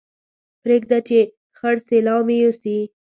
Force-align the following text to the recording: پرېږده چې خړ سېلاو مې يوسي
پرېږده 0.63 0.99
چې 1.07 1.19
خړ 1.57 1.75
سېلاو 1.87 2.21
مې 2.27 2.35
يوسي 2.43 2.77